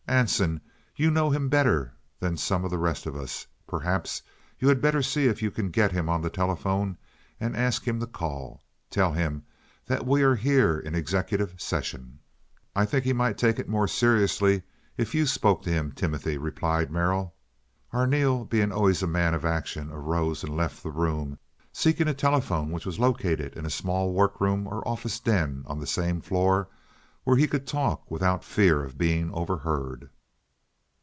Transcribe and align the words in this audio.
"Anson, 0.07 0.59
you 0.97 1.09
know 1.09 1.29
him 1.29 1.47
better 1.47 1.93
than 2.19 2.35
some 2.35 2.65
of 2.65 2.69
the 2.69 2.77
rest 2.77 3.05
of 3.05 3.15
us. 3.15 3.47
Perhaps 3.65 4.21
you 4.59 4.67
had 4.67 4.81
better 4.81 5.01
see 5.01 5.27
if 5.27 5.41
you 5.41 5.49
can 5.49 5.69
get 5.69 5.93
him 5.93 6.09
on 6.09 6.21
the 6.21 6.29
telephone 6.29 6.97
and 7.39 7.55
ask 7.55 7.87
him 7.87 7.97
to 8.01 8.05
call. 8.05 8.61
Tell 8.89 9.13
him 9.13 9.43
that 9.85 10.05
we 10.05 10.21
are 10.23 10.35
here 10.35 10.77
in 10.77 10.95
executive 10.95 11.55
session." 11.61 12.19
"I 12.75 12.83
think 12.85 13.05
he 13.05 13.13
might 13.13 13.37
take 13.37 13.57
it 13.57 13.69
more 13.69 13.87
seriously 13.87 14.63
if 14.97 15.15
you 15.15 15.25
spoke 15.25 15.61
to 15.63 15.69
him, 15.71 15.93
Timothy," 15.93 16.37
replied 16.37 16.91
Merrill. 16.91 17.33
Arneel, 17.93 18.43
being 18.43 18.73
always 18.73 19.01
a 19.01 19.07
man 19.07 19.33
of 19.33 19.45
action, 19.45 19.91
arose 19.93 20.43
and 20.43 20.55
left 20.57 20.83
the 20.83 20.91
room, 20.91 21.39
seeking 21.71 22.09
a 22.09 22.13
telephone 22.13 22.69
which 22.71 22.85
was 22.85 22.99
located 22.99 23.53
in 23.55 23.65
a 23.65 23.69
small 23.71 24.11
workroom 24.13 24.67
or 24.67 24.85
office 24.85 25.21
den 25.21 25.63
on 25.67 25.79
the 25.79 25.87
same 25.87 26.19
floor, 26.19 26.67
where 27.23 27.37
he 27.37 27.47
could 27.47 27.67
talk 27.67 28.09
without 28.09 28.43
fear 28.43 28.83
of 28.83 28.97
being 28.97 29.31
overheard. 29.31 30.09